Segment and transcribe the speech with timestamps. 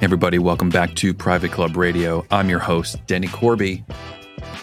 [0.00, 2.24] Everybody, welcome back to Private Club Radio.
[2.30, 3.84] I'm your host, Denny Corby.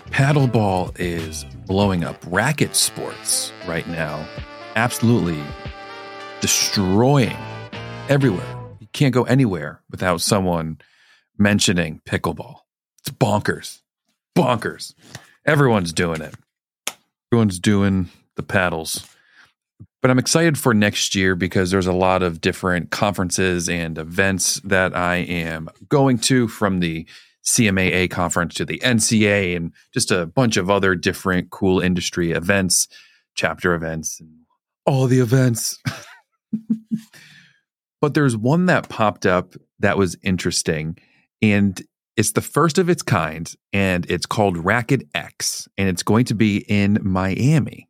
[0.10, 4.26] Paddleball is blowing up racket sports right now,
[4.78, 5.44] absolutely
[6.40, 7.36] destroying
[8.08, 8.48] everywhere.
[8.80, 10.78] You can't go anywhere without someone
[11.38, 12.60] mentioning pickleball.
[13.00, 13.82] It's bonkers.
[14.38, 14.94] Bonkers.
[15.46, 16.34] Everyone's doing it.
[17.30, 18.08] Everyone's doing
[18.38, 19.06] the paddles.
[20.02, 24.62] But I'm excited for next year because there's a lot of different conferences and events
[24.64, 27.08] that I am going to from the
[27.44, 32.88] CMAA conference to the NCA and just a bunch of other different cool industry events,
[33.36, 34.32] chapter events, and
[34.86, 35.82] all the events.
[38.02, 40.98] but there's one that popped up that was interesting
[41.42, 41.82] and
[42.16, 46.36] it's the first of its kind and it's called Racket X and it's going to
[46.36, 47.90] be in Miami.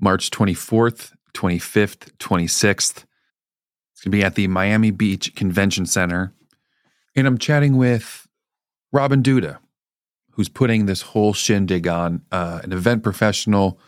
[0.00, 3.04] March 24th 25th, 26th.
[3.92, 6.32] It's going to be at the Miami Beach Convention Center.
[7.14, 8.26] And I'm chatting with
[8.92, 9.58] Robyn Duda,
[10.32, 13.80] who's putting this whole shindig on, uh, an event professional,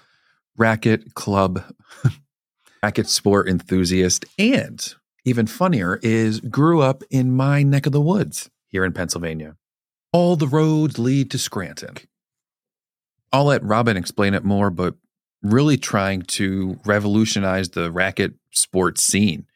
[0.56, 1.62] racket club,
[2.82, 8.50] racket sport enthusiast, and even funnier is grew up in my neck of the woods
[8.68, 9.56] here in Pennsylvania.
[10.12, 11.96] All the roads lead to Scranton.
[13.30, 14.94] I'll let Robyn explain it more, but
[15.42, 19.46] really trying to revolutionize the racket sports scene.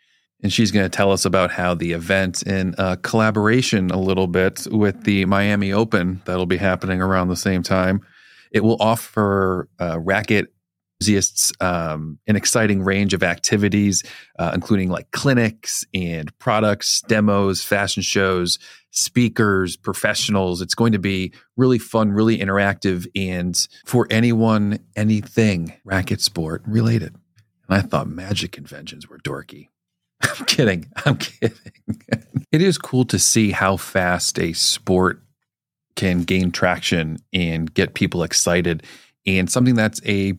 [0.42, 4.26] And she's going to tell us about how the event in uh, collaboration a little
[4.26, 8.00] bit with the Miami Open that'll be happening around the same time.
[8.50, 10.52] It will offer uh, racket
[11.02, 14.02] enthusiasts um, an exciting range of activities,
[14.38, 18.58] uh, including like clinics and products, demos, fashion shows,
[18.90, 20.60] speakers, professionals.
[20.60, 27.14] It's going to be really fun, really interactive, and for anyone, anything racket sport related.
[27.68, 29.68] And I thought magic conventions were dorky.
[30.22, 30.90] I'm kidding.
[31.04, 31.58] I'm kidding.
[32.52, 35.20] it is cool to see how fast a sport
[35.96, 38.84] can gain traction and get people excited.
[39.26, 40.34] And something that's a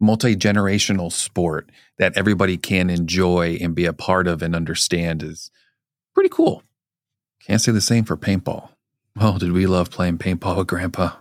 [0.00, 5.50] multi generational sport that everybody can enjoy and be a part of and understand is
[6.14, 6.62] pretty cool.
[7.44, 8.70] Can't say the same for paintball.
[9.16, 11.16] Well, did we love playing paintball with Grandpa?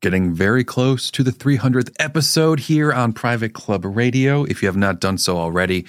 [0.00, 4.44] Getting very close to the 300th episode here on Private Club Radio.
[4.44, 5.86] If you have not done so already,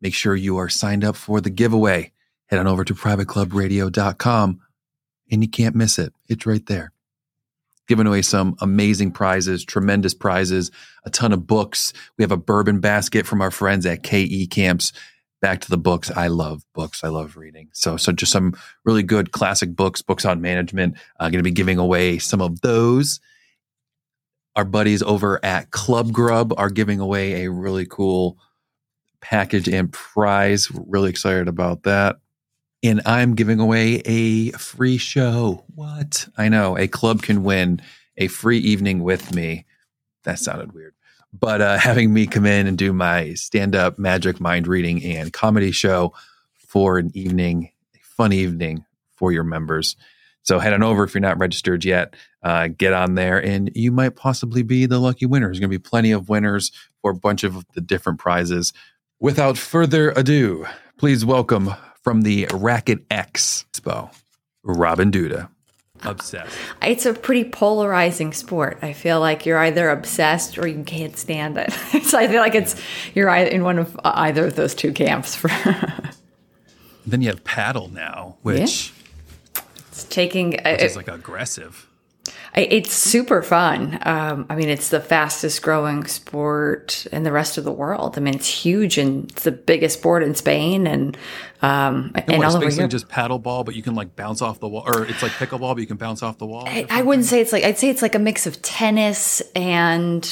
[0.00, 2.12] make sure you are signed up for the giveaway.
[2.46, 4.60] Head on over to privateclubradio.com
[5.30, 6.12] and you can't miss it.
[6.28, 6.93] It's right there
[7.88, 10.70] giving away some amazing prizes, tremendous prizes,
[11.04, 11.92] a ton of books.
[12.16, 14.92] We have a bourbon basket from our friends at KE Camps.
[15.42, 16.10] Back to the books.
[16.10, 17.04] I love books.
[17.04, 17.68] I love reading.
[17.72, 20.96] So, so just some really good classic books, books on management.
[20.96, 23.20] Uh, I'm going to be giving away some of those.
[24.56, 28.38] Our buddies over at Club Grub are giving away a really cool
[29.20, 30.70] package and prize.
[30.86, 32.16] really excited about that
[32.84, 35.64] and I'm giving away a free show.
[35.74, 36.28] What?
[36.36, 37.80] I know a club can win
[38.18, 39.64] a free evening with me.
[40.24, 40.94] That sounded weird.
[41.32, 45.32] But uh, having me come in and do my stand up magic mind reading and
[45.32, 46.12] comedy show
[46.68, 48.84] for an evening, a fun evening
[49.16, 49.96] for your members.
[50.42, 52.14] So head on over if you're not registered yet.
[52.42, 55.46] Uh, get on there, and you might possibly be the lucky winner.
[55.46, 58.74] There's going to be plenty of winners for a bunch of the different prizes.
[59.18, 60.66] Without further ado,
[60.98, 64.14] please welcome from the RacquetX Expo,
[64.62, 65.48] Robyn Duda.
[66.02, 66.54] Obsessed.
[66.82, 68.78] It's a pretty polarizing sport.
[68.82, 71.72] I feel like you're either obsessed or you can't stand it.
[72.04, 72.76] so I feel like it's
[73.14, 75.40] you're either in one of either of those two camps.
[77.06, 78.92] then you have paddle now, which
[79.56, 79.62] yeah.
[79.88, 81.88] it's taking which uh, is like aggressive.
[82.56, 83.98] It's super fun.
[84.02, 88.16] Um, I mean, it's the fastest growing sport in the rest of the world.
[88.16, 91.16] I mean, it's huge and it's the biggest sport in Spain and
[91.62, 92.90] um, and, and what, all over Europe.
[92.90, 95.78] just paddleball, but you can like bounce off the wall, or it's like pickleball, but
[95.78, 96.64] you can bounce off the wall.
[96.66, 100.30] I, I wouldn't say it's like I'd say it's like a mix of tennis and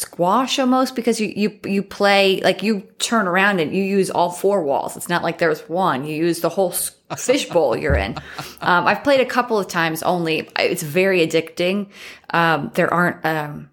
[0.00, 4.30] squash almost because you you you play like you turn around and you use all
[4.30, 4.96] four walls.
[4.96, 6.06] It's not like there's one.
[6.06, 6.72] You use the whole
[7.16, 8.16] fishbowl you're in.
[8.60, 10.48] Um, I've played a couple of times only.
[10.58, 11.90] It's very addicting.
[12.30, 13.70] Um, there aren't um,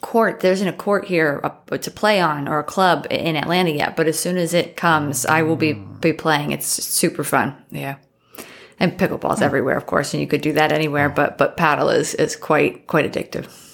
[0.00, 0.40] court.
[0.40, 3.96] There isn't a court here uh, to play on or a club in Atlanta yet.
[3.96, 6.50] But as soon as it comes, I will be be playing.
[6.52, 7.56] It's super fun.
[7.70, 7.96] Yeah.
[8.80, 11.08] And pickleball's everywhere, of course, and you could do that anywhere.
[11.08, 13.69] But but paddle is is quite quite addictive.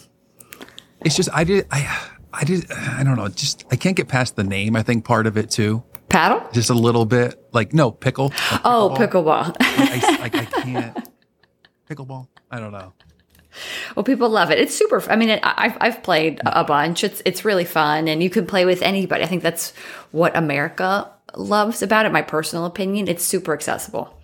[1.04, 4.36] It's just I did I I did I don't know just I can't get past
[4.36, 4.76] the name.
[4.76, 5.82] I think part of it too.
[6.08, 6.42] Paddle?
[6.52, 8.32] Just a little bit like no pickle.
[8.52, 9.56] Like oh, pickleball.
[9.60, 11.08] I, like I can't
[11.90, 12.28] pickleball.
[12.50, 12.92] I don't know.
[13.94, 14.58] Well, people love it.
[14.58, 15.02] It's super.
[15.10, 17.02] I mean, it, I've I've played a bunch.
[17.02, 19.24] It's it's really fun, and you can play with anybody.
[19.24, 19.72] I think that's
[20.10, 24.18] what America loves about it, my personal opinion, it's super accessible.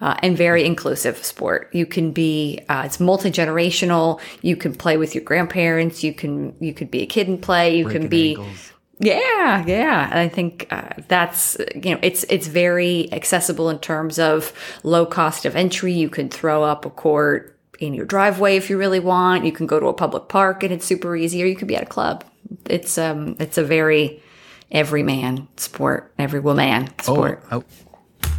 [0.00, 1.68] Uh, and very inclusive sport.
[1.72, 4.20] You can be, uh, it's multi generational.
[4.42, 6.04] You can play with your grandparents.
[6.04, 7.76] You can, you could be a kid and play.
[7.78, 8.72] You Breaking can be, ankles.
[9.00, 10.08] yeah, yeah.
[10.08, 14.52] And I think uh, that's you know it's it's very accessible in terms of
[14.84, 15.92] low cost of entry.
[15.92, 19.44] You can throw up a court in your driveway if you really want.
[19.44, 21.76] You can go to a public park and it's super easy, or you could be
[21.76, 22.24] at a club.
[22.66, 24.22] It's um it's a very
[24.70, 27.44] everyman sport, every woman sport.
[27.50, 27.64] Oh,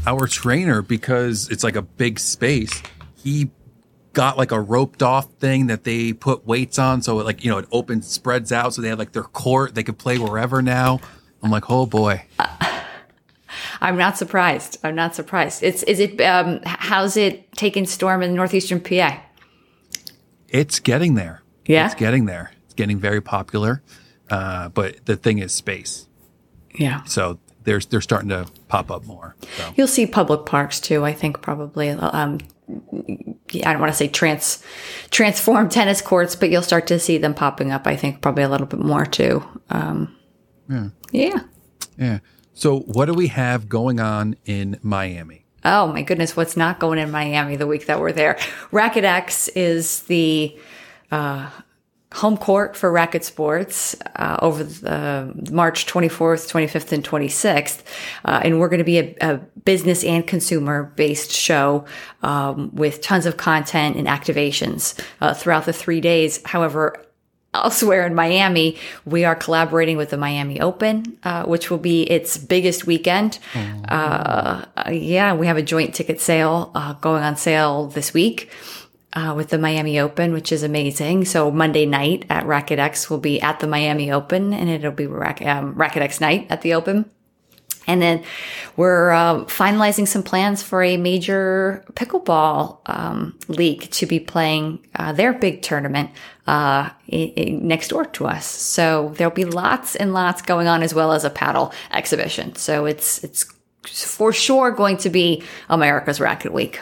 [0.05, 2.81] our trainer, because it's like a big space,
[3.15, 3.51] he
[4.13, 7.01] got like a roped off thing that they put weights on.
[7.01, 8.73] So it like, you know, it opens, spreads out.
[8.73, 9.75] So they have like their court.
[9.75, 10.99] They could play wherever now.
[11.41, 12.25] I'm like, oh boy.
[13.81, 14.77] I'm not surprised.
[14.83, 15.63] I'm not surprised.
[15.63, 19.21] It's is it um how's it taking storm in northeastern PA?
[20.49, 21.43] It's getting there.
[21.65, 21.85] Yeah?
[21.85, 22.51] It's getting there.
[22.65, 23.81] It's getting very popular.
[24.29, 26.07] Uh, but the thing is space.
[26.75, 27.03] Yeah.
[27.03, 29.35] So they're, they're starting to pop up more.
[29.57, 29.73] So.
[29.75, 31.05] You'll see public parks too.
[31.05, 31.89] I think probably.
[31.91, 34.63] Um, I don't want to say trans
[35.11, 37.85] transform tennis courts, but you'll start to see them popping up.
[37.85, 39.43] I think probably a little bit more too.
[39.69, 40.15] Um,
[40.67, 40.89] Yeah.
[41.11, 41.39] yeah.
[41.97, 42.19] Yeah.
[42.53, 45.45] So what do we have going on in Miami?
[45.63, 48.35] Oh my goodness, what's not going in Miami the week that we're there?
[48.71, 50.57] RacquetX is the
[51.11, 51.49] uh,
[52.13, 57.83] home court for racket sports uh, over the March 24th, 25th, and 26th.
[58.25, 61.85] Uh, and we're going to be a, a, business and consumer based show
[62.23, 66.41] um, with tons of content and activations uh, throughout the three days.
[66.45, 67.05] However,
[67.53, 72.37] elsewhere in Miami, we are collaborating with the Miami Open, uh, which will be its
[72.37, 73.37] biggest weekend.
[73.87, 78.49] Uh, yeah, we have a joint ticket sale uh, going on sale this week.
[79.11, 81.25] Uh, with the Miami Open, which is amazing.
[81.25, 85.41] So Monday night at RacquetX will be at the Miami Open, and it'll be Rack,
[85.41, 87.09] um, RacquetX night at the Open.
[87.87, 88.23] And then
[88.77, 95.11] we're uh, finalizing some plans for a major pickleball um, league to be playing uh,
[95.11, 96.11] their big tournament
[96.45, 98.45] uh, next door to us.
[98.45, 102.53] So there'll be lots and lots going on, as well as a paddle exhibition.
[102.55, 103.45] So it's it's
[103.83, 106.79] for sure going to be America's Racket Week.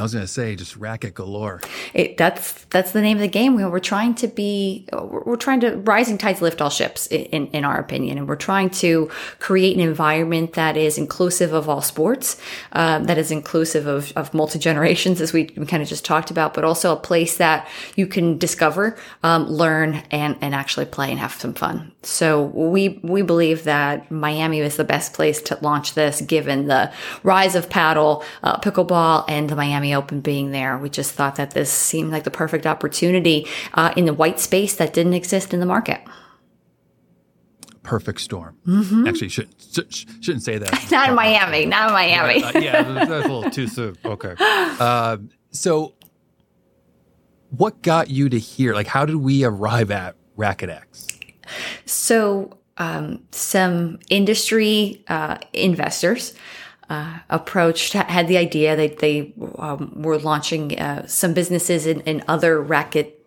[0.00, 1.60] I was going to say just racket galore.
[1.92, 3.54] It, that's that's the name of the game.
[3.54, 7.78] We're, trying to be we're trying to rising tides lift all ships in in our
[7.78, 12.40] opinion, and we're trying to create an environment that is inclusive of all sports,
[12.72, 16.30] um, that is inclusive of of multi generations, as we, we kind of just talked
[16.30, 21.10] about, but also a place that you can discover, um, learn, and and actually play
[21.10, 21.92] and have some fun.
[22.02, 26.90] So we we believe that Miami is the best place to launch this, given the
[27.22, 30.78] rise of paddle, uh, pickleball, and the Miami Open being there.
[30.78, 34.74] We just thought that this seemed like the perfect opportunity uh, in the white space
[34.76, 36.00] that didn't exist in the market.
[37.82, 38.56] Perfect storm.
[38.66, 39.06] Mm-hmm.
[39.06, 39.60] Actually, shouldn't
[39.90, 40.72] sh- shouldn't say that.
[40.90, 41.66] not in Miami.
[41.66, 42.42] Not in Miami.
[42.42, 43.96] Uh, yeah, that's a little too soon.
[44.06, 44.34] Okay.
[44.38, 45.18] Uh,
[45.50, 45.94] so,
[47.50, 48.72] what got you to here?
[48.74, 51.09] Like, how did we arrive at RacquetX?
[51.86, 56.34] So, um, some industry uh, investors
[56.88, 62.24] uh, approached, had the idea that they um, were launching uh, some businesses in, in
[62.26, 63.24] other racket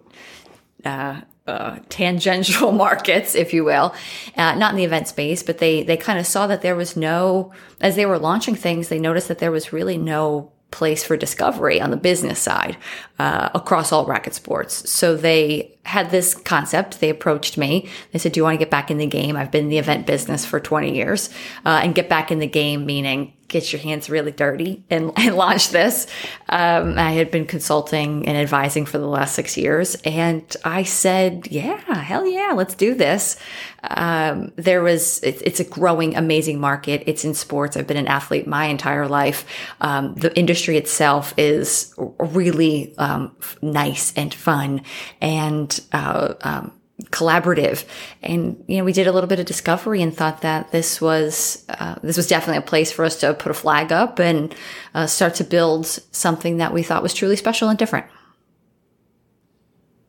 [0.86, 3.94] uh, uh, tangential markets, if you will,
[4.38, 6.96] uh, not in the event space, but they they kind of saw that there was
[6.96, 11.16] no, as they were launching things, they noticed that there was really no place for
[11.16, 12.76] discovery on the business side
[13.20, 14.90] uh, across all racket sports.
[14.90, 17.00] So they had this concept.
[17.00, 17.88] They approached me.
[18.12, 19.38] They said, "Do you want to get back in the game?
[19.38, 21.30] I've been in the event business for 20 years,
[21.66, 25.36] uh, and get back in the game meaning." Get your hands really dirty and, and
[25.36, 26.08] launch this.
[26.50, 31.48] Um, I had been consulting and advising for the last six years, and I said,
[31.52, 33.38] "Yeah, hell yeah, let's do this."
[33.84, 37.04] Um, there was it, it's a growing, amazing market.
[37.06, 37.78] It's in sports.
[37.78, 39.46] I've been an athlete my entire life.
[39.82, 44.82] Um, the industry itself is really um, nice and fun,
[45.22, 46.72] and uh, um,
[47.06, 47.86] collaborative.
[48.22, 51.66] And you know we did a little bit of discovery and thought that this was
[51.70, 54.54] uh, this was definitely a place for us to put a flag up and
[54.94, 58.06] uh, start to build something that we thought was truly special and different.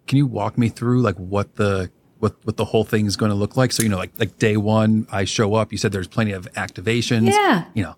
[0.06, 3.30] Can you walk me through like what the what what the whole thing is going
[3.30, 3.72] to look like?
[3.72, 6.50] So you know like like day one i show up you said there's plenty of
[6.52, 7.30] activations.
[7.30, 7.64] Yeah.
[7.74, 7.96] You know.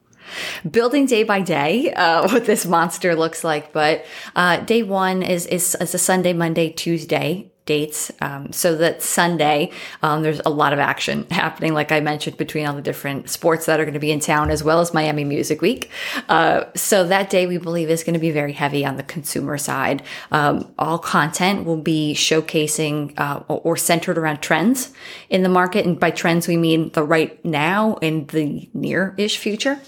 [0.68, 5.46] Building day by day uh, what this monster looks like but uh, day one is,
[5.46, 8.10] is is a sunday monday tuesday dates.
[8.20, 12.66] Um, so that Sunday, um, there's a lot of action happening, like I mentioned, between
[12.66, 15.24] all the different sports that are going to be in town, as well as Miami
[15.24, 15.90] Music Week.
[16.28, 19.58] Uh, so that day, we believe, is going to be very heavy on the consumer
[19.58, 20.02] side.
[20.30, 24.92] Um, all content will be showcasing uh, or centered around trends
[25.28, 25.84] in the market.
[25.84, 29.80] And by trends, we mean the right now and the near ish future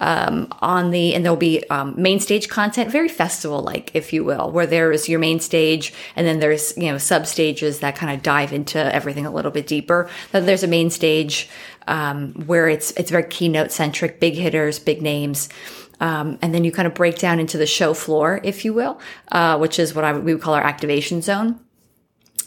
[0.00, 4.24] um, on the, and there'll be um, main stage content, very festival like, if you
[4.24, 7.96] will, where there is your main stage and then there's, you know, sub stages that
[7.96, 10.08] kind of dive into everything a little bit deeper.
[10.32, 11.48] Then there's a main stage
[11.86, 15.48] um, where it's, it's very keynote centric, big hitters, big names.
[16.00, 18.98] Um, and then you kind of break down into the show floor, if you will,
[19.32, 21.60] uh, which is what I, we would call our activation zone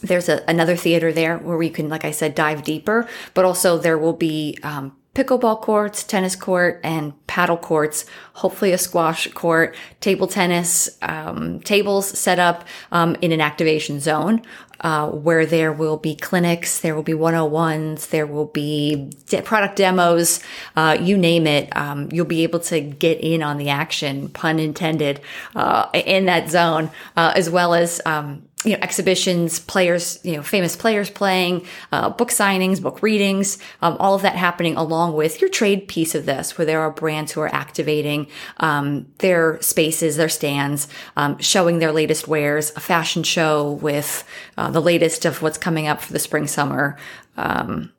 [0.01, 3.77] there's a, another theater there where we can, like I said, dive deeper, but also
[3.77, 9.75] there will be um, pickleball courts, tennis court, and paddle courts, hopefully a squash court,
[9.99, 14.41] table tennis, um, tables set up um, in an activation zone
[14.83, 19.77] uh, where there will be clinics, there will be 101s, there will be de- product
[19.77, 20.41] demos,
[20.75, 21.73] uh, you name it.
[21.75, 25.21] Um, you'll be able to get in on the action, pun intended,
[25.55, 30.43] uh, in that zone, uh, as well as um, you know, exhibitions, players, you know,
[30.43, 35.41] famous players playing, uh, book signings, book readings, um, all of that happening along with
[35.41, 38.27] your trade piece of this, where there are brands who are activating
[38.57, 44.23] um, their spaces, their stands, um, showing their latest wares, a fashion show with
[44.57, 46.97] uh, the latest of what's coming up for the spring summer
[47.37, 47.91] um,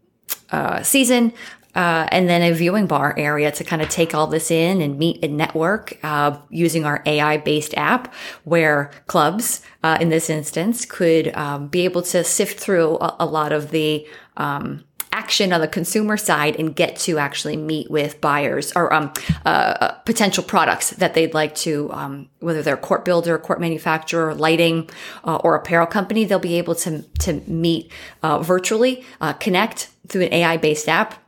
[0.51, 1.33] uh, season,
[1.75, 4.99] uh, and then a viewing bar area to kind of take all this in and
[4.99, 8.13] meet and network uh, using our AI based app,
[8.45, 13.27] where clubs, uh, in this instance, could um, be able to sift through a, a
[13.27, 18.21] lot of the um, action on the consumer side and get to actually meet with
[18.21, 19.13] buyers or um,
[19.47, 23.61] uh, uh, potential products that they'd like to, um, whether they're a court builder, court
[23.61, 24.91] manufacturer, lighting,
[25.25, 27.91] uh, or apparel company, they'll be able to to meet
[28.23, 29.05] virtually,
[29.41, 31.24] connect through an AI based app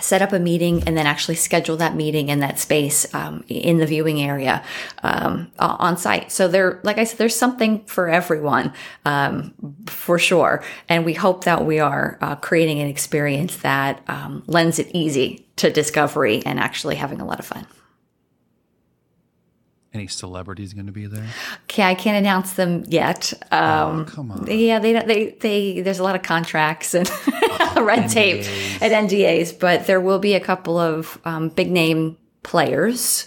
[0.00, 3.78] set up a meeting and then actually schedule that meeting in that space um, in
[3.78, 4.62] the viewing area
[5.02, 6.32] um, on site.
[6.32, 8.72] So there like i said there's something for everyone
[9.04, 9.54] um,
[9.86, 10.62] for sure.
[10.88, 15.46] And we hope that we are uh, creating an experience that um, lends it easy
[15.56, 17.66] to discovery and actually having a lot of fun
[19.94, 21.26] any celebrities going to be there?
[21.64, 23.32] Okay, I can't announce them yet.
[23.50, 24.46] Um, oh, come on.
[24.46, 25.80] Yeah, they they they.
[25.80, 27.10] There's a lot of contracts and
[27.76, 28.44] red tape
[28.82, 33.26] and NDAs, but there will be a couple of um, big name players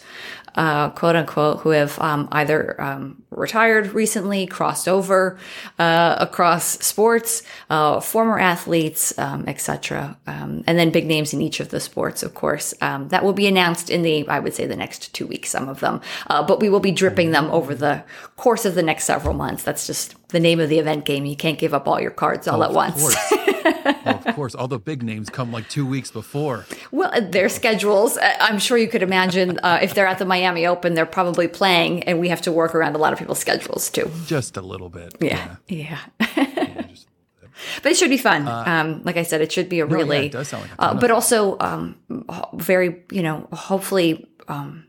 [0.58, 5.38] uh, quote unquote, who have um, either um, retired recently, crossed over
[5.78, 11.60] uh, across sports, uh, former athletes, um, etc., um, and then big names in each
[11.60, 12.74] of the sports, of course.
[12.82, 15.50] Um, that will be announced in the, I would say, the next two weeks.
[15.52, 18.04] Some of them, uh, but we will be dripping them over the
[18.36, 19.64] course of the next several months.
[19.64, 21.26] That's just the name of the event game.
[21.26, 23.02] You can't give up all your cards all oh, at once.
[23.04, 26.66] well, of course, all the big names come like two weeks before.
[26.92, 30.26] Well, uh, their schedules, uh, I'm sure you could imagine uh, if they're at the
[30.26, 33.40] Miami Open, they're probably playing, and we have to work around a lot of people's
[33.40, 34.10] schedules too.
[34.26, 35.16] Just a little bit.
[35.20, 35.58] Yeah.
[35.68, 36.00] Yeah.
[36.20, 36.28] yeah.
[37.84, 38.48] but it should be fun.
[38.48, 40.64] Uh, um, like I said, it should be a no, really, yeah, it does sound
[40.64, 41.98] like uh, but also um,
[42.54, 44.86] very, you know, hopefully um,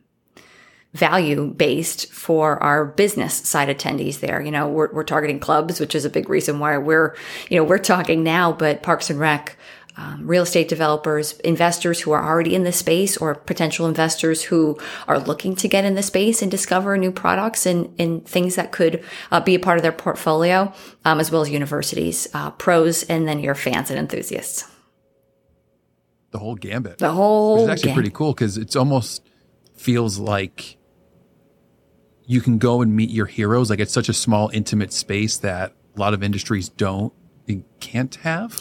[0.94, 4.40] value based for our business side attendees there.
[4.40, 7.14] You know, we're, we're targeting clubs, which is a big reason why we're,
[7.48, 9.56] you know, we're talking now, but Parks and Rec,
[9.98, 14.78] um, real estate developers, investors who are already in the space or potential investors who
[15.08, 18.70] are looking to get in the space and discover new products and, and things that
[18.70, 19.02] could
[19.32, 20.72] uh, be a part of their portfolio,
[21.04, 24.70] um, as well as universities, uh, pros, and then your fans and enthusiasts.
[26.30, 26.98] The whole gambit.
[26.98, 29.28] The whole is actually pretty cool because it's almost
[29.74, 30.76] feels like
[32.24, 33.68] you can go and meet your heroes.
[33.68, 37.12] Like it's such a small, intimate space that a lot of industries don't
[37.80, 38.60] can't have.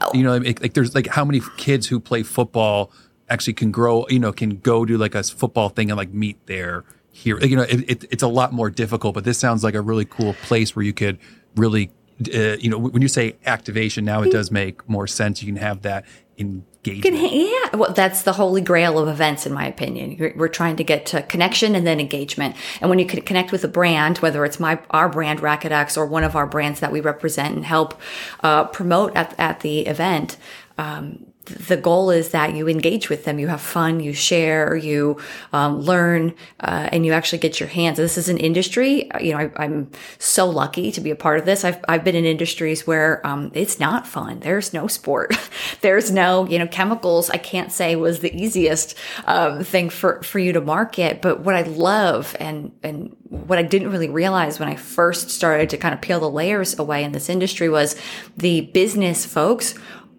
[0.00, 0.10] Oh.
[0.14, 2.92] You know, like, like, there's like how many kids who play football
[3.28, 4.06] actually can grow.
[4.08, 7.42] You know, can go do like a football thing and like meet their hero.
[7.42, 9.14] You know, it, it, it's a lot more difficult.
[9.14, 11.18] But this sounds like a really cool place where you could
[11.56, 11.90] really.
[12.34, 15.42] Uh, you know, when you say activation, now it does make more sense.
[15.42, 16.04] You can have that
[16.40, 17.32] engagement.
[17.32, 20.34] yeah, well, that's the holy grail of events, in my opinion.
[20.36, 22.56] We're trying to get to connection and then engagement.
[22.80, 26.06] And when you can connect with a brand, whether it's my our brand RacquetX or
[26.06, 28.00] one of our brands that we represent and help
[28.42, 30.36] uh, promote at, at the event,
[30.78, 35.16] um, the goal is that you engage with them, you have fun, you share, you
[35.52, 37.96] um, learn, uh, and you actually get your hands.
[37.96, 41.46] This is an industry, you know, I, am so lucky to be a part of
[41.46, 41.64] this.
[41.64, 44.40] I've, I've been in industries where um, it's not fun.
[44.40, 45.34] There's no sport.
[45.80, 47.30] There's no, you know, chemicals.
[47.30, 51.54] I can't say was the easiest um, thing for, for you to market, but what
[51.54, 55.94] I love and, and what I didn't really realize when I first started to kind
[55.94, 57.96] of peel the layers away in this industry was
[58.36, 59.74] the business folks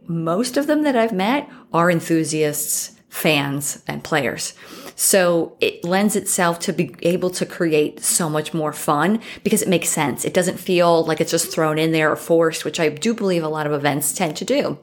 [0.08, 4.54] most of them that I've met are enthusiasts, fans, and players.
[4.96, 9.68] So it lends itself to be able to create so much more fun because it
[9.68, 10.26] makes sense.
[10.26, 13.44] It doesn't feel like it's just thrown in there or forced, which I do believe
[13.44, 14.78] a lot of events tend to do.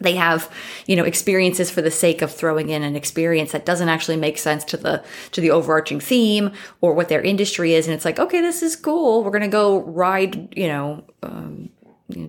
[0.00, 0.50] They have,
[0.86, 4.36] you know, experiences for the sake of throwing in an experience that doesn't actually make
[4.38, 8.18] sense to the to the overarching theme or what their industry is, and it's like,
[8.18, 9.22] okay, this is cool.
[9.22, 11.70] We're gonna go ride, you know, um,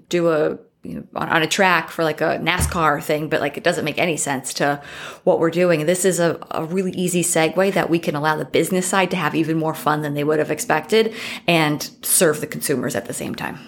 [0.09, 3.57] do a you know, on, on, a track for like a NASCAR thing, but like
[3.57, 4.81] it doesn't make any sense to
[5.23, 5.85] what we're doing.
[5.85, 9.17] This is a, a really easy segue that we can allow the business side to
[9.17, 11.13] have even more fun than they would have expected
[11.47, 13.59] and serve the consumers at the same time.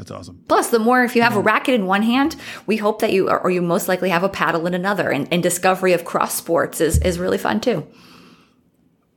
[0.00, 0.42] That's awesome.
[0.48, 1.46] Plus, the more if you have a mm-hmm.
[1.46, 2.34] racket in one hand,
[2.66, 5.10] we hope that you or you most likely have a paddle in another.
[5.10, 7.86] And, and discovery of cross sports is is really fun too.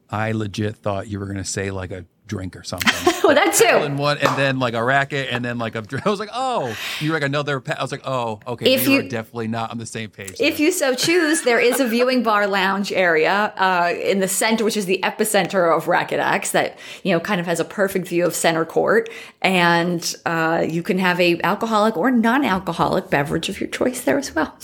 [0.10, 2.92] I legit thought you were going to say like a drink or something.
[3.24, 3.66] well, that too.
[3.66, 5.84] And one, and then like a racket, and then like a.
[6.06, 7.62] I was like, oh, you're like another.
[7.68, 8.74] I was like, oh, okay.
[8.74, 10.36] If you are definitely not on the same page.
[10.40, 14.64] If you so choose, there is a viewing bar lounge area uh, in the center,
[14.64, 18.26] which is the epicenter of RacquetX, that you know kind of has a perfect view
[18.26, 19.10] of center court,
[19.42, 24.34] and uh, you can have a alcoholic or non-alcoholic beverage of your choice there as
[24.34, 24.58] well.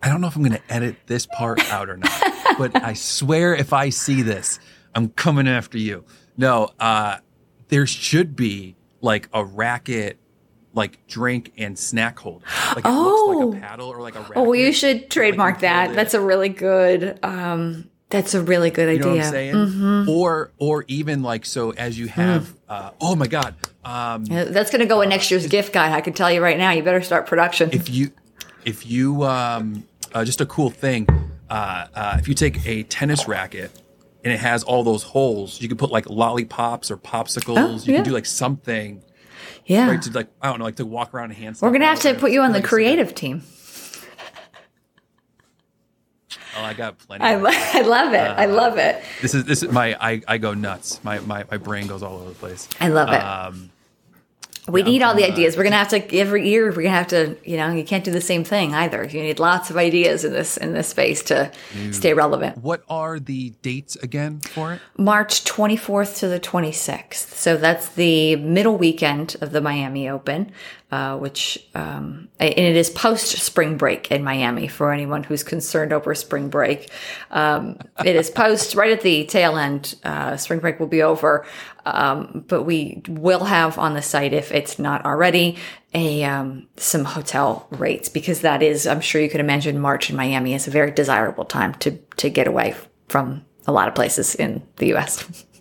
[0.00, 2.22] I don't know if I'm going to edit this part out or not,
[2.56, 4.60] but I swear if I see this,
[4.98, 6.04] I'm coming after you.
[6.36, 7.18] No, uh,
[7.68, 10.18] there should be like a racket
[10.74, 12.44] like drink and snack holder.
[12.74, 13.26] Like it oh.
[13.28, 14.36] looks like a paddle or like a racket.
[14.36, 15.94] Oh, you should trademark like that.
[15.94, 19.52] That's a really good um that's a really good you idea.
[19.54, 20.08] Mm-hmm.
[20.08, 22.56] Or or even like so as you have mm.
[22.68, 23.54] uh, oh my god.
[23.84, 25.92] Um, that's going to go in next year's gift guide.
[25.92, 26.72] I can tell you right now.
[26.72, 27.70] You better start production.
[27.72, 28.10] If you
[28.64, 31.06] if you um uh, just a cool thing
[31.50, 33.70] uh, uh, if you take a tennis racket
[34.24, 35.60] and it has all those holes.
[35.60, 37.56] You can put like lollipops or popsicles.
[37.58, 37.98] Oh, you yeah.
[37.98, 39.02] can do like something.
[39.66, 39.90] Yeah.
[39.90, 41.58] Right, to like I don't know, like to walk around and hand.
[41.60, 43.42] We're gonna have to put you on the creative team.
[46.56, 47.24] Oh, I got plenty.
[47.24, 48.20] I, I love it.
[48.20, 49.02] Uh, I love it.
[49.22, 50.98] This is this is my I, I go nuts.
[51.04, 52.68] My, my my brain goes all over the place.
[52.80, 53.22] I love it.
[53.22, 53.70] Um,
[54.68, 55.56] we yeah, need all the ideas.
[55.56, 56.66] We're gonna have to every year.
[56.66, 59.04] We're gonna have to, you know, you can't do the same thing either.
[59.04, 61.94] You need lots of ideas in this in this space to mm.
[61.94, 62.58] stay relevant.
[62.58, 64.80] What are the dates again for it?
[64.96, 67.14] March 24th to the 26th.
[67.14, 70.52] So that's the middle weekend of the Miami Open,
[70.90, 75.92] uh, which um, and it is post spring break in Miami for anyone who's concerned
[75.92, 76.90] over spring break.
[77.30, 79.94] Um, it is post right at the tail end.
[80.04, 81.46] Uh, spring break will be over.
[81.88, 85.56] Um, but we will have on the site, if it's not already,
[85.94, 90.16] a um, some hotel rates because that is, I'm sure you could imagine, March in
[90.16, 92.74] Miami is a very desirable time to to get away
[93.08, 95.44] from a lot of places in the U.S.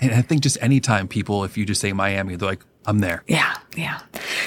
[0.00, 3.22] And I think just anytime people, if you just say Miami, they're like, I'm there.
[3.26, 4.00] Yeah, yeah.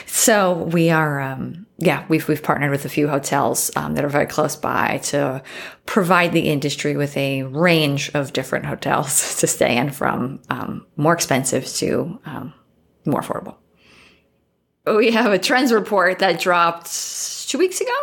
[0.06, 4.10] So we are, um, yeah, we've we've partnered with a few hotels um, that are
[4.10, 5.42] very close by to
[5.86, 11.14] provide the industry with a range of different hotels to stay in, from um, more
[11.14, 12.54] expensive to um,
[13.08, 13.56] more affordable.
[14.86, 16.90] We have a trends report that dropped
[17.48, 17.94] two weeks ago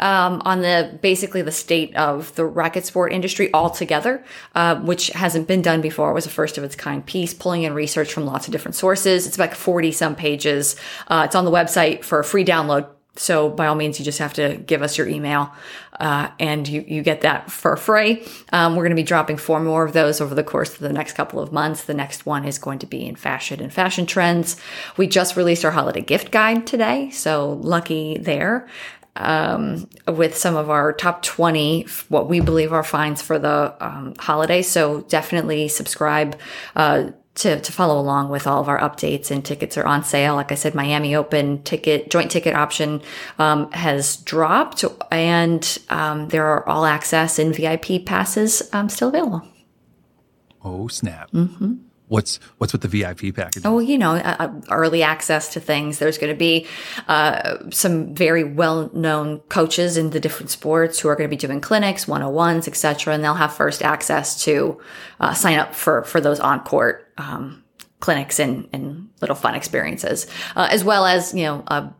[0.00, 5.46] um, on the basically the state of the racket sport industry altogether, uh, which hasn't
[5.46, 6.10] been done before.
[6.10, 8.74] It was a first of its kind piece, pulling in research from lots of different
[8.74, 9.26] sources.
[9.26, 10.76] It's about 40 some pages.
[11.08, 12.88] Uh, it's on the website for a free download.
[13.16, 15.52] So by all means, you just have to give us your email,
[16.00, 18.26] uh, and you, you get that for free.
[18.52, 20.92] Um, we're going to be dropping four more of those over the course of the
[20.92, 21.84] next couple of months.
[21.84, 24.56] The next one is going to be in fashion and fashion trends.
[24.96, 28.66] We just released our holiday gift guide today, so lucky there
[29.16, 34.14] um, with some of our top 20, what we believe are finds for the um,
[34.18, 34.62] holiday.
[34.62, 36.38] So definitely subscribe.
[36.74, 37.10] Uh,
[37.40, 40.34] to, to follow along with all of our updates and tickets are on sale.
[40.34, 43.02] Like I said, Miami Open ticket, joint ticket option,
[43.38, 49.46] um, has dropped and, um, there are all access and VIP passes, um, still available.
[50.62, 51.30] Oh, snap.
[51.32, 51.74] Mm-hmm.
[52.10, 53.62] What's what's with the VIP package?
[53.64, 56.00] Oh, you know, uh, uh, early access to things.
[56.00, 56.66] There's going to be
[57.06, 61.38] uh, some very well known coaches in the different sports who are going to be
[61.38, 64.80] doing clinics, 101s, etc., and they'll have first access to
[65.20, 67.62] uh, sign up for for those on court um,
[68.00, 71.94] clinics and, and little fun experiences, uh, as well as you know a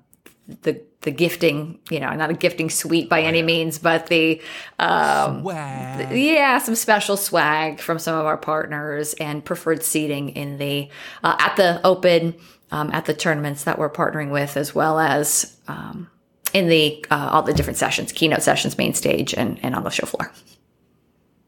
[0.63, 4.41] the the gifting, you know, not a gifting suite by any means, but the
[4.79, 6.17] um, Swag.
[6.17, 10.89] yeah, some special swag from some of our partners and preferred seating in the
[11.25, 12.35] uh, at the open
[12.71, 16.11] um, at the tournaments that we're partnering with, as well as um,
[16.53, 19.91] in the uh, all the different sessions, keynote sessions, main stage, and and on the
[19.91, 20.31] show floor.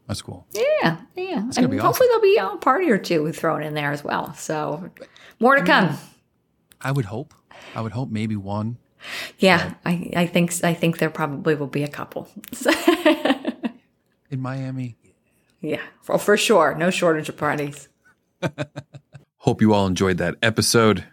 [0.07, 0.47] That's cool.
[0.53, 4.35] Yeah, yeah, and hopefully there'll be a party or two thrown in there as well.
[4.35, 4.91] So
[5.39, 5.97] more to come.
[6.81, 7.35] I would hope.
[7.75, 8.79] I would hope maybe one.
[9.39, 12.29] Yeah, I, I think I think there probably will be a couple.
[14.31, 14.97] in Miami.
[15.61, 17.89] yeah, for, for sure, no shortage of parties.
[19.39, 21.05] Hope you all enjoyed that episode.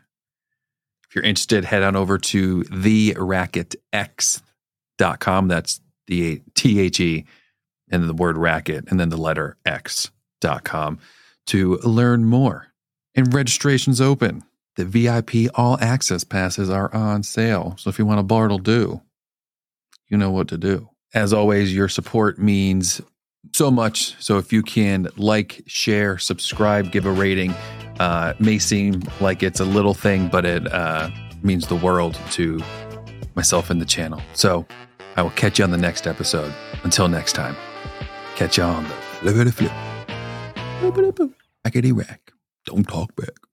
[1.08, 5.48] If you're interested, head on over to theracquetx.com.
[5.48, 7.26] That's the T H E
[7.90, 11.00] and the word racket and then the letter X.com
[11.48, 12.68] to learn more.
[13.16, 14.44] And registration's open.
[14.80, 17.76] The VIP all access passes are on sale.
[17.78, 19.02] So if you want a Bartle do,
[20.08, 20.88] you know what to do.
[21.14, 23.02] As always, your support means
[23.54, 24.16] so much.
[24.24, 27.54] So if you can like, share, subscribe, give a rating,
[28.00, 31.10] uh, may seem like it's a little thing, but it uh,
[31.44, 32.64] means the world to
[33.36, 34.22] myself and the channel.
[34.32, 34.66] So
[35.18, 36.54] I will catch you on the next episode.
[36.86, 37.58] Until next time,
[38.38, 41.32] catch you on the flip flippity flip.
[41.66, 42.32] Rackety rack.
[42.66, 43.49] Don't talk back.